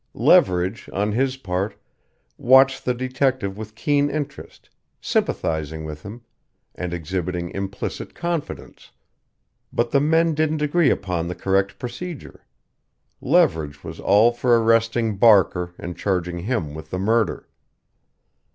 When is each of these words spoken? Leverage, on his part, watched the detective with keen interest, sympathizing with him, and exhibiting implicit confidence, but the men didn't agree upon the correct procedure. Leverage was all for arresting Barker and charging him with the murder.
Leverage, 0.15 0.89
on 0.91 1.11
his 1.11 1.37
part, 1.37 1.77
watched 2.35 2.85
the 2.85 2.93
detective 2.95 3.55
with 3.55 3.75
keen 3.75 4.09
interest, 4.09 4.67
sympathizing 4.99 5.85
with 5.85 6.01
him, 6.01 6.21
and 6.73 6.91
exhibiting 6.91 7.51
implicit 7.51 8.15
confidence, 8.15 8.89
but 9.71 9.91
the 9.91 10.01
men 10.01 10.33
didn't 10.33 10.63
agree 10.63 10.89
upon 10.89 11.27
the 11.27 11.35
correct 11.35 11.77
procedure. 11.77 12.43
Leverage 13.21 13.83
was 13.83 13.99
all 13.99 14.31
for 14.31 14.59
arresting 14.63 15.17
Barker 15.17 15.75
and 15.77 15.95
charging 15.95 16.39
him 16.39 16.73
with 16.73 16.89
the 16.89 16.97
murder. 16.97 17.47